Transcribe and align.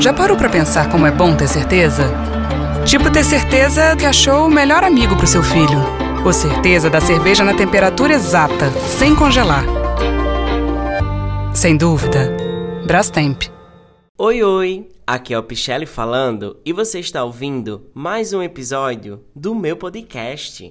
Já 0.00 0.14
parou 0.14 0.34
para 0.34 0.48
pensar 0.48 0.90
como 0.90 1.06
é 1.06 1.10
bom 1.10 1.36
ter 1.36 1.46
certeza? 1.46 2.04
Tipo 2.86 3.12
ter 3.12 3.22
certeza 3.22 3.94
que 3.94 4.06
achou 4.06 4.46
o 4.46 4.50
melhor 4.50 4.82
amigo 4.82 5.14
pro 5.14 5.26
seu 5.26 5.42
filho. 5.42 5.78
Ou 6.24 6.32
certeza 6.32 6.88
da 6.88 7.02
cerveja 7.02 7.44
na 7.44 7.52
temperatura 7.54 8.14
exata, 8.14 8.70
sem 8.80 9.14
congelar. 9.14 9.62
Sem 11.54 11.76
dúvida, 11.76 12.34
Brastemp. 12.86 13.42
Oi, 14.16 14.42
oi! 14.42 14.88
Aqui 15.06 15.34
é 15.34 15.38
o 15.38 15.42
Pichelli 15.42 15.84
falando 15.84 16.56
e 16.64 16.72
você 16.72 16.98
está 16.98 17.22
ouvindo 17.22 17.90
mais 17.92 18.32
um 18.32 18.42
episódio 18.42 19.22
do 19.36 19.54
meu 19.54 19.76
podcast. 19.76 20.70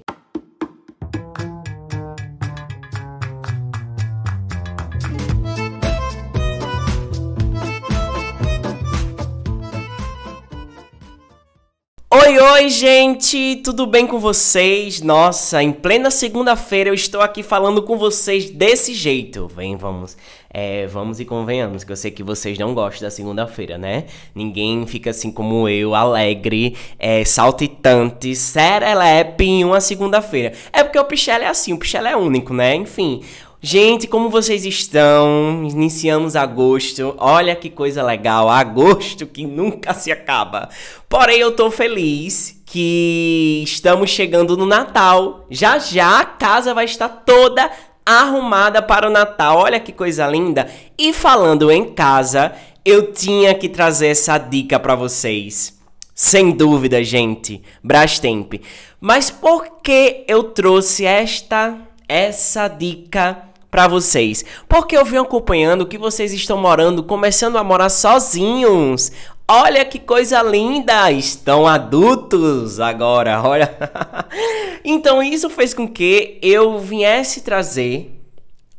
Oi, 12.30 12.38
oi, 12.38 12.68
gente! 12.68 13.56
Tudo 13.56 13.88
bem 13.88 14.06
com 14.06 14.20
vocês? 14.20 15.00
Nossa, 15.00 15.60
em 15.60 15.72
plena 15.72 16.12
segunda-feira 16.12 16.88
eu 16.88 16.94
estou 16.94 17.20
aqui 17.20 17.42
falando 17.42 17.82
com 17.82 17.98
vocês 17.98 18.48
desse 18.48 18.94
jeito. 18.94 19.48
Vem, 19.48 19.76
vamos. 19.76 20.16
É, 20.48 20.86
vamos 20.86 21.18
e 21.18 21.24
convenhamos, 21.24 21.82
que 21.82 21.90
eu 21.90 21.96
sei 21.96 22.12
que 22.12 22.22
vocês 22.22 22.56
não 22.56 22.72
gostam 22.72 23.08
da 23.08 23.10
segunda-feira, 23.10 23.76
né? 23.76 24.04
Ninguém 24.32 24.86
fica 24.86 25.10
assim 25.10 25.32
como 25.32 25.68
eu, 25.68 25.92
alegre, 25.92 26.76
é, 27.00 27.24
saltitante, 27.24 28.36
serelepe 28.36 29.44
em 29.44 29.64
uma 29.64 29.80
segunda-feira. 29.80 30.52
É 30.72 30.84
porque 30.84 31.00
o 31.00 31.04
Pichel 31.04 31.42
é 31.42 31.48
assim, 31.48 31.72
o 31.72 31.78
Pichel 31.78 32.06
é 32.06 32.16
único, 32.16 32.54
né? 32.54 32.76
Enfim. 32.76 33.22
Gente, 33.62 34.06
como 34.06 34.30
vocês 34.30 34.64
estão? 34.64 35.62
Iniciamos 35.70 36.34
agosto. 36.34 37.14
Olha 37.18 37.54
que 37.54 37.68
coisa 37.68 38.02
legal, 38.02 38.48
agosto 38.48 39.26
que 39.26 39.46
nunca 39.46 39.92
se 39.92 40.10
acaba. 40.10 40.70
Porém, 41.10 41.40
eu 41.40 41.52
tô 41.52 41.70
feliz 41.70 42.58
que 42.64 43.60
estamos 43.62 44.08
chegando 44.08 44.56
no 44.56 44.64
Natal. 44.64 45.44
Já 45.50 45.78
já 45.78 46.20
a 46.20 46.24
casa 46.24 46.72
vai 46.72 46.86
estar 46.86 47.10
toda 47.10 47.70
arrumada 48.04 48.80
para 48.80 49.06
o 49.06 49.12
Natal. 49.12 49.58
Olha 49.58 49.78
que 49.78 49.92
coisa 49.92 50.26
linda. 50.26 50.66
E 50.96 51.12
falando 51.12 51.70
em 51.70 51.92
casa, 51.92 52.54
eu 52.82 53.12
tinha 53.12 53.52
que 53.52 53.68
trazer 53.68 54.06
essa 54.06 54.38
dica 54.38 54.80
para 54.80 54.94
vocês. 54.94 55.78
Sem 56.14 56.50
dúvida, 56.50 57.04
gente, 57.04 57.62
Brastemp. 57.84 58.54
Mas 58.98 59.30
por 59.30 59.82
que 59.82 60.24
eu 60.26 60.44
trouxe 60.44 61.04
esta 61.04 61.76
essa 62.08 62.66
dica 62.66 63.49
para 63.70 63.86
vocês. 63.86 64.44
Porque 64.68 64.96
eu 64.96 65.04
venho 65.04 65.22
acompanhando 65.22 65.86
que 65.86 65.96
vocês 65.96 66.32
estão 66.32 66.58
morando, 66.58 67.02
começando 67.02 67.56
a 67.56 67.64
morar 67.64 67.88
sozinhos. 67.88 69.12
Olha 69.48 69.84
que 69.84 69.98
coisa 69.98 70.42
linda! 70.42 71.10
Estão 71.10 71.66
adultos 71.66 72.78
agora, 72.78 73.42
olha. 73.46 73.76
então 74.84 75.22
isso 75.22 75.50
fez 75.50 75.74
com 75.74 75.88
que 75.88 76.38
eu 76.42 76.78
viesse 76.78 77.40
trazer 77.40 78.20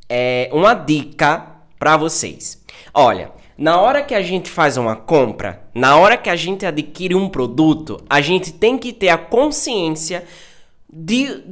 é, 0.08 0.50
uma 0.54 0.74
dica 0.74 1.46
para 1.78 1.98
vocês. 1.98 2.62
Olha, 2.94 3.32
na 3.58 3.80
hora 3.80 4.02
que 4.02 4.16
a 4.16 4.22
gente 4.22 4.50
faz 4.50 4.78
uma 4.78 4.96
compra, 4.96 5.62
na 5.74 5.98
hora 5.98 6.18
que 6.18 6.30
a 6.30 6.36
gente 6.36 6.66
adquire 6.66 7.16
um 7.16 7.30
produto, 7.30 8.04
a 8.10 8.20
gente 8.20 8.52
tem 8.52 8.78
que 8.78 8.92
ter 8.92 9.10
a 9.10 9.18
consciência 9.18 10.24
de, 10.92 11.44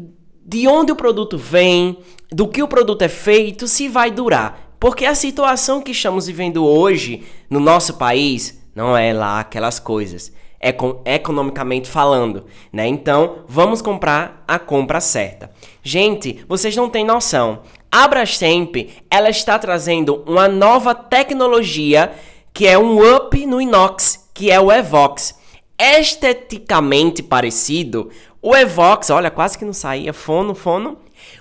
de 0.49 0.67
onde 0.67 0.91
o 0.91 0.95
produto 0.95 1.37
vem, 1.37 1.99
do 2.31 2.47
que 2.47 2.63
o 2.63 2.67
produto 2.67 3.03
é 3.03 3.07
feito, 3.07 3.67
se 3.67 3.87
vai 3.87 4.09
durar. 4.09 4.73
Porque 4.79 5.05
a 5.05 5.13
situação 5.13 5.79
que 5.79 5.91
estamos 5.91 6.25
vivendo 6.25 6.65
hoje 6.65 7.23
no 7.47 7.59
nosso 7.59 7.97
país 7.97 8.59
não 8.73 8.97
é 8.97 9.13
lá 9.13 9.41
aquelas 9.41 9.79
coisas. 9.79 10.33
É 10.59 10.75
economicamente 11.13 11.87
falando, 11.87 12.45
né? 12.73 12.87
Então, 12.87 13.43
vamos 13.47 13.79
comprar 13.79 14.43
a 14.47 14.57
compra 14.57 14.99
certa. 14.99 15.51
Gente, 15.83 16.43
vocês 16.49 16.75
não 16.75 16.89
têm 16.89 17.05
noção. 17.05 17.61
A 17.91 18.07
Brastemp, 18.07 18.75
ela 19.09 19.29
está 19.29 19.59
trazendo 19.59 20.23
uma 20.25 20.47
nova 20.47 20.95
tecnologia 20.95 22.11
que 22.51 22.65
é 22.65 22.77
um 22.77 23.15
up 23.15 23.45
no 23.45 23.61
inox, 23.61 24.27
que 24.33 24.49
é 24.49 24.59
o 24.59 24.71
Evox. 24.71 25.38
Esteticamente 25.79 27.23
parecido, 27.23 28.09
o 28.41 28.55
Evox, 28.55 29.09
olha, 29.09 29.31
quase 29.31 29.57
que 29.57 29.63
não 29.63 29.73
saía, 29.73 30.11
fono, 30.11 30.53
fono, 30.53 30.97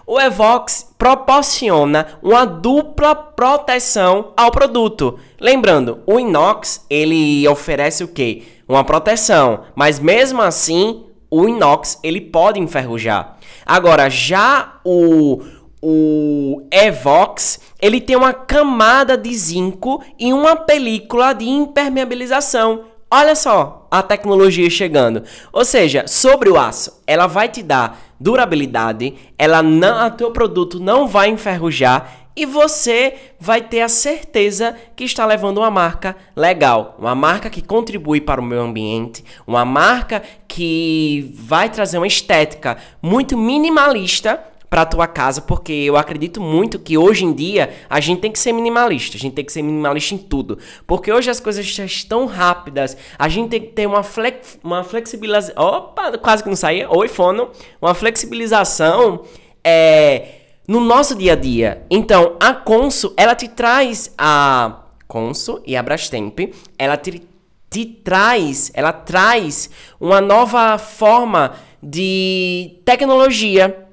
o 0.07 0.21
Evox 0.21 0.95
proporciona 0.97 2.19
uma 2.23 2.45
dupla 2.45 3.15
proteção 3.15 4.33
ao 4.37 4.51
produto. 4.51 5.19
Lembrando, 5.41 6.01
o 6.07 6.19
inox 6.19 6.85
ele 6.89 7.47
oferece 7.49 8.05
o 8.05 8.09
quê? 8.09 8.43
Uma 8.69 8.85
proteção, 8.85 9.65
mas 9.75 9.99
mesmo 9.99 10.41
assim 10.43 11.05
o 11.31 11.49
inox 11.49 11.99
ele 12.03 12.21
pode 12.21 12.61
enferrujar. 12.61 13.37
Agora 13.67 14.09
já 14.09 14.81
o 14.85 15.43
o 15.81 16.67
Evox 16.73 17.61
ele 17.81 18.01
tem 18.01 18.17
uma 18.17 18.33
camada 18.33 19.17
de 19.17 19.33
zinco 19.33 20.03
e 20.19 20.33
uma 20.33 20.57
película 20.57 21.33
de 21.33 21.49
impermeabilização. 21.49 22.85
Olha 23.11 23.35
só 23.35 23.87
a 23.91 24.03
tecnologia 24.03 24.69
chegando. 24.69 25.23
Ou 25.51 25.65
seja, 25.65 26.07
sobre 26.07 26.51
o 26.51 26.59
aço, 26.59 27.03
ela 27.07 27.27
vai 27.27 27.49
te 27.49 27.63
dar 27.63 27.99
durabilidade, 28.21 29.15
ela 29.39 29.63
não, 29.63 29.99
a 29.99 30.11
teu 30.11 30.31
produto 30.31 30.79
não 30.79 31.09
vai 31.09 31.31
enferrujar 31.31 32.29
e 32.37 32.45
você 32.45 33.15
vai 33.41 33.63
ter 33.63 33.81
a 33.81 33.89
certeza 33.89 34.77
que 34.95 35.05
está 35.05 35.25
levando 35.25 35.59
uma 35.59 35.71
marca 35.71 36.15
legal, 36.37 36.95
uma 36.99 37.15
marca 37.15 37.49
que 37.49 37.63
contribui 37.63 38.21
para 38.21 38.41
o 38.41 38.45
meio 38.45 38.61
ambiente, 38.61 39.25
uma 39.47 39.65
marca 39.65 40.23
que 40.47 41.35
vai 41.35 41.69
trazer 41.71 41.99
uma 41.99 42.07
estética 42.07 42.77
muito 43.03 43.37
minimalista 43.37 44.39
para 44.71 44.85
tua 44.85 45.07
casa, 45.07 45.41
porque 45.41 45.73
eu 45.73 45.97
acredito 45.97 46.41
muito 46.41 46.79
que 46.79 46.99
hoje 46.99 47.25
em 47.25 47.33
dia 47.33 47.71
a 47.89 48.01
gente 48.01 48.21
tem 48.21 48.31
que 48.31 48.39
ser 48.39 48.53
minimalista, 48.53 49.17
a 49.17 49.21
gente 49.21 49.35
tem 49.35 49.45
que 49.45 49.53
ser 49.53 49.63
minimalista 49.63 50.15
em 50.15 50.19
tudo, 50.19 50.59
porque 50.87 51.13
hoje 51.13 51.31
as 51.31 51.41
coisas 51.41 51.65
já 51.67 51.85
estão 51.85 52.27
rápidas, 52.27 52.97
a 53.19 53.29
gente 53.29 53.49
tem 53.49 53.61
que 53.61 53.69
ter 53.69 53.87
uma, 53.87 54.03
flex, 54.03 54.59
uma 54.63 54.85
flexibilização, 54.85 55.55
opa, 55.57 56.17
quase 56.19 56.43
que 56.43 56.49
não 56.49 56.57
saía, 56.57 56.91
oi 56.91 57.09
fono, 57.09 57.51
uma 57.81 57.95
flexibilização 57.95 59.25
é, 59.65 60.29
no 60.67 60.81
nosso 60.81 61.15
dia 61.15 61.33
a 61.33 61.37
dia. 61.37 61.83
Então, 61.91 62.37
a 62.39 62.53
Consul, 62.53 63.15
ela 63.17 63.35
te 63.35 63.49
traz 63.49 64.13
a 64.19 64.83
Consul 65.07 65.63
e 65.67 65.77
a 65.77 65.83
Brastemp, 65.83 66.39
ela 66.79 66.99
te, 66.99 67.23
te 67.71 67.87
traz, 67.87 68.71
ela 68.75 68.93
traz 68.93 69.71
uma 69.99 70.21
nova 70.21 70.77
forma 70.77 71.55
de 71.83 72.81
tecnologia 72.85 73.88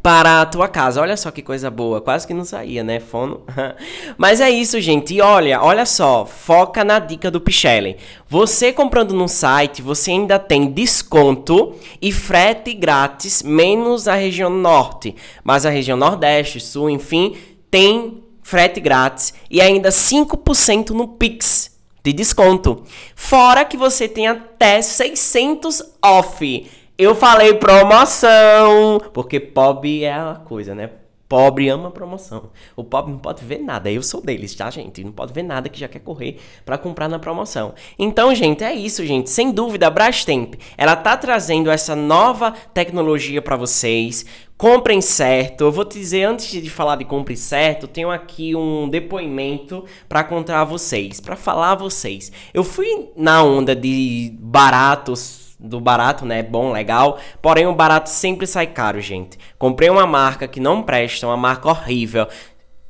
para 0.00 0.40
a 0.40 0.46
tua 0.46 0.68
casa. 0.68 1.00
Olha 1.00 1.16
só 1.16 1.30
que 1.30 1.42
coisa 1.42 1.70
boa, 1.70 2.00
quase 2.00 2.26
que 2.26 2.32
não 2.32 2.44
saía, 2.44 2.82
né, 2.82 3.00
fono? 3.00 3.42
Mas 4.16 4.40
é 4.40 4.48
isso, 4.50 4.80
gente. 4.80 5.14
E 5.14 5.20
olha, 5.20 5.60
olha 5.60 5.84
só, 5.84 6.24
foca 6.24 6.84
na 6.84 6.98
dica 6.98 7.30
do 7.30 7.40
Pichelli. 7.40 7.96
Você 8.28 8.72
comprando 8.72 9.12
no 9.12 9.28
site, 9.28 9.82
você 9.82 10.12
ainda 10.12 10.38
tem 10.38 10.70
desconto 10.70 11.74
e 12.00 12.12
frete 12.12 12.72
grátis, 12.72 13.42
menos 13.42 14.08
a 14.08 14.14
região 14.14 14.50
norte, 14.50 15.14
mas 15.44 15.66
a 15.66 15.70
região 15.70 15.96
nordeste, 15.96 16.58
sul, 16.60 16.88
enfim, 16.88 17.36
tem 17.70 18.22
frete 18.42 18.80
grátis 18.80 19.34
e 19.50 19.60
ainda 19.60 19.90
5% 19.90 20.90
no 20.90 21.08
Pix 21.08 21.70
de 22.02 22.12
desconto. 22.12 22.82
Fora 23.14 23.64
que 23.64 23.76
você 23.76 24.08
tem 24.08 24.26
até 24.26 24.82
600 24.82 25.82
off. 26.02 26.66
Eu 27.02 27.16
falei 27.16 27.54
promoção, 27.54 29.00
porque 29.12 29.40
pobre 29.40 30.04
é 30.04 30.12
a 30.12 30.40
coisa, 30.44 30.72
né? 30.72 30.88
Pobre 31.28 31.68
ama 31.68 31.90
promoção. 31.90 32.50
O 32.76 32.84
pobre 32.84 33.10
não 33.10 33.18
pode 33.18 33.44
ver 33.44 33.58
nada. 33.58 33.90
Eu 33.90 34.04
sou 34.04 34.20
deles, 34.20 34.54
tá, 34.54 34.70
gente? 34.70 35.02
Não 35.02 35.10
pode 35.10 35.32
ver 35.32 35.42
nada 35.42 35.68
que 35.68 35.80
já 35.80 35.88
quer 35.88 35.98
correr 35.98 36.38
para 36.64 36.78
comprar 36.78 37.08
na 37.08 37.18
promoção. 37.18 37.74
Então, 37.98 38.32
gente, 38.36 38.62
é 38.62 38.72
isso, 38.72 39.04
gente. 39.04 39.30
Sem 39.30 39.50
dúvida, 39.50 39.88
a 39.88 39.90
Brastemp, 39.90 40.54
ela 40.78 40.94
tá 40.94 41.16
trazendo 41.16 41.72
essa 41.72 41.96
nova 41.96 42.52
tecnologia 42.72 43.42
para 43.42 43.56
vocês. 43.56 44.24
Comprem 44.56 45.00
certo. 45.00 45.64
Eu 45.64 45.72
vou 45.72 45.84
te 45.84 45.98
dizer 45.98 46.22
antes 46.22 46.62
de 46.62 46.70
falar 46.70 46.94
de 46.94 47.04
compre 47.04 47.36
certo, 47.36 47.88
tenho 47.88 48.12
aqui 48.12 48.54
um 48.54 48.88
depoimento 48.88 49.84
para 50.08 50.22
contar 50.22 50.60
a 50.60 50.64
vocês, 50.64 51.18
para 51.18 51.34
falar 51.34 51.72
a 51.72 51.76
vocês. 51.76 52.30
Eu 52.54 52.62
fui 52.62 53.10
na 53.16 53.42
onda 53.42 53.74
de 53.74 54.36
baratos 54.38 55.41
do 55.62 55.80
barato, 55.80 56.26
né? 56.26 56.42
Bom, 56.42 56.72
legal. 56.72 57.18
Porém, 57.40 57.66
o 57.66 57.74
barato 57.74 58.10
sempre 58.10 58.46
sai 58.46 58.66
caro, 58.66 59.00
gente. 59.00 59.38
Comprei 59.58 59.88
uma 59.88 60.06
marca 60.06 60.48
que 60.48 60.58
não 60.58 60.82
presta, 60.82 61.26
uma 61.26 61.36
marca 61.36 61.68
horrível. 61.68 62.26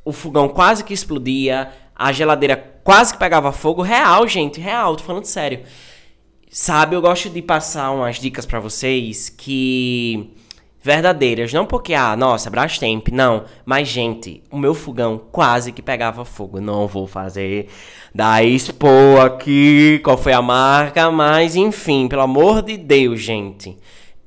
O 0.05 0.13
fogão 0.13 0.49
quase 0.49 0.83
que 0.83 0.95
explodia, 0.95 1.71
a 1.95 2.11
geladeira 2.11 2.57
quase 2.83 3.13
que 3.13 3.19
pegava 3.19 3.53
fogo. 3.53 3.83
Real, 3.83 4.27
gente, 4.27 4.61
real, 4.61 4.97
tô 4.97 5.05
falando 5.05 5.27
sério. 5.27 5.63
Sabe, 6.51 6.97
eu 6.97 7.01
gosto 7.01 7.31
de 7.31 7.41
passar 7.41 7.91
umas 7.93 8.19
dicas 8.19 8.45
para 8.45 8.61
vocês 8.61 9.29
que 9.29 10.35
verdadeiras. 10.83 11.53
Não 11.53 11.65
porque, 11.65 11.95
ah, 11.95 12.17
nossa, 12.17 12.51
Brastemp, 12.51 13.09
não. 13.09 13.45
Mas, 13.65 13.89
gente, 13.89 14.43
o 14.51 14.59
meu 14.59 14.75
fogão 14.75 15.21
quase 15.31 15.73
que 15.73 15.81
pegava 15.81 16.25
fogo. 16.25 16.61
Não 16.61 16.87
vou 16.87 17.07
fazer 17.07 17.69
da 18.15 18.43
Expo 18.45 19.19
aqui, 19.25 20.01
qual 20.05 20.19
foi 20.19 20.33
a 20.33 20.43
marca, 20.43 21.11
mas 21.11 21.57
enfim, 21.57 22.09
pelo 22.09 22.23
amor 22.23 22.63
de 22.63 22.77
Deus, 22.77 23.21
gente. 23.21 23.79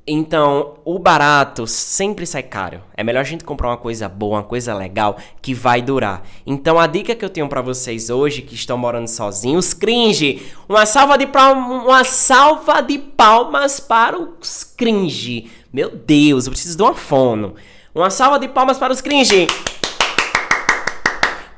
Então, 0.08 0.74
o 0.84 1.00
barato 1.00 1.66
sempre 1.66 2.24
sai 2.26 2.44
caro. 2.44 2.80
É 2.96 3.02
melhor 3.02 3.22
a 3.22 3.24
gente 3.24 3.42
comprar 3.42 3.70
uma 3.70 3.76
coisa 3.76 4.08
boa, 4.08 4.36
uma 4.36 4.42
coisa 4.44 4.72
legal 4.72 5.16
que 5.42 5.52
vai 5.52 5.82
durar. 5.82 6.22
Então, 6.46 6.78
a 6.78 6.86
dica 6.86 7.12
que 7.12 7.24
eu 7.24 7.28
tenho 7.28 7.48
para 7.48 7.60
vocês 7.60 8.08
hoje 8.08 8.42
que 8.42 8.54
estão 8.54 8.78
morando 8.78 9.08
sozinhos, 9.08 9.74
cringe, 9.74 10.46
uma 10.68 10.86
salva 10.86 11.18
de 11.18 11.26
palmas, 11.26 11.84
uma 11.84 12.04
salva 12.04 12.80
de 12.82 12.98
palmas 13.00 13.80
para 13.80 14.16
os 14.16 14.62
cringe. 14.62 15.50
Meu 15.76 15.90
Deus, 15.90 16.46
eu 16.46 16.52
preciso 16.52 16.74
de 16.74 16.82
uma 16.82 16.94
fono. 16.94 17.54
Uma 17.94 18.08
salva 18.08 18.38
de 18.38 18.48
palmas 18.48 18.78
para 18.78 18.94
os 18.94 19.02
cringe. 19.02 19.46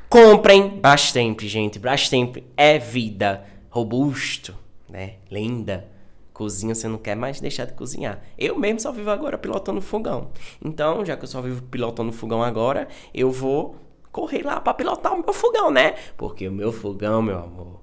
Comprem 0.09 0.77
Brastemp, 0.81 1.39
gente. 1.43 1.79
Brastemp 1.79 2.35
é 2.57 2.77
vida. 2.77 3.45
Robusto, 3.69 4.53
né? 4.89 5.13
Linda 5.31 5.87
cozinha, 6.33 6.75
você 6.75 6.87
não 6.89 6.97
quer 6.97 7.15
mais 7.15 7.39
deixar 7.39 7.63
de 7.65 7.73
cozinhar. 7.73 8.21
Eu 8.37 8.57
mesmo 8.59 8.81
só 8.81 8.91
vivo 8.91 9.09
agora 9.09 9.37
pilotando 9.37 9.81
fogão. 9.81 10.31
Então, 10.63 11.05
já 11.05 11.15
que 11.15 11.23
eu 11.23 11.27
só 11.27 11.41
vivo 11.41 11.61
pilotando 11.63 12.11
fogão 12.11 12.43
agora, 12.43 12.89
eu 13.13 13.31
vou 13.31 13.77
correr 14.11 14.43
lá 14.43 14.59
para 14.59 14.73
pilotar 14.73 15.13
o 15.13 15.23
meu 15.23 15.33
fogão, 15.33 15.71
né? 15.71 15.95
Porque 16.17 16.45
o 16.45 16.51
meu 16.51 16.73
fogão, 16.73 17.21
meu 17.21 17.39
amor, 17.39 17.79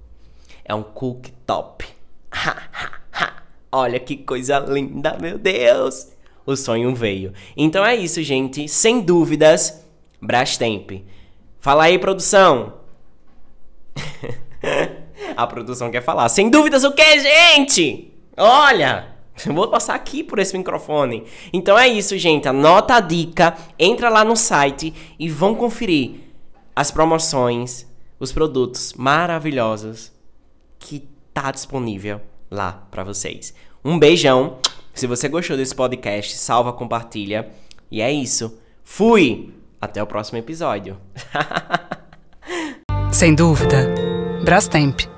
é 0.65 0.75
um 0.75 0.83
cooktop. 0.83 1.87
Olha 3.73 3.99
que 3.99 4.19
coisa 4.19 4.59
linda, 4.59 5.17
meu 5.19 5.38
Deus! 5.38 6.16
O 6.47 6.57
sonho 6.57 6.95
veio. 6.95 7.33
Então 7.57 7.85
é 7.85 7.97
isso, 7.97 8.23
gente. 8.23 8.69
Sem 8.69 9.01
dúvidas, 9.01 9.85
Brastemp. 10.23 11.03
Fala 11.59 11.85
aí, 11.85 11.99
produção. 11.99 12.75
A 15.37 15.47
produção 15.47 15.91
quer 15.91 16.03
falar. 16.03 16.29
Sem 16.29 16.49
dúvidas 16.49 16.85
o 16.85 16.93
que, 16.93 17.21
gente? 17.21 18.13
Olha, 18.37 19.17
eu 19.45 19.53
vou 19.53 19.69
passar 19.69 19.95
aqui 19.95 20.23
por 20.23 20.39
esse 20.39 20.57
microfone. 20.57 21.25
Então 21.53 21.79
é 21.79 21.89
isso, 21.89 22.17
gente. 22.17 22.49
Anota 22.49 22.95
a 22.95 23.01
dica, 23.01 23.57
entra 23.79 24.09
lá 24.09 24.25
no 24.25 24.37
site 24.37 24.95
e 25.19 25.29
vão 25.29 25.55
conferir 25.55 26.21
as 26.75 26.91
promoções, 26.91 27.87
os 28.21 28.33
produtos 28.33 28.93
maravilhosos 28.95 30.13
que 30.79 31.09
tá 31.35 31.51
disponível 31.51 32.21
lá 32.51 32.87
para 32.91 33.05
vocês. 33.05 33.55
Um 33.85 33.99
beijão. 33.99 34.59
Se 34.97 35.07
você 35.07 35.29
gostou 35.29 35.59
desse 35.59 35.75
podcast, 35.75 36.39
salva, 36.39 36.73
compartilha. 36.73 37.51
E 37.91 38.01
é 38.01 38.11
isso. 38.11 38.59
Fui. 38.83 39.53
Até 39.79 40.03
o 40.03 40.07
próximo 40.07 40.39
episódio. 40.39 40.97
Sem 43.13 43.35
dúvida. 43.35 43.95
Brastemp 44.43 45.16